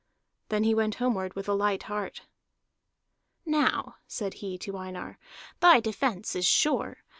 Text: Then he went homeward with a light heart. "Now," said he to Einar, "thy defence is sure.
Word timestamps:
Then 0.49 0.63
he 0.63 0.73
went 0.73 0.95
homeward 0.95 1.35
with 1.35 1.47
a 1.47 1.53
light 1.53 1.83
heart. 1.83 2.23
"Now," 3.45 3.97
said 4.07 4.33
he 4.41 4.57
to 4.57 4.75
Einar, 4.75 5.19
"thy 5.59 5.79
defence 5.79 6.35
is 6.35 6.47
sure. 6.47 7.03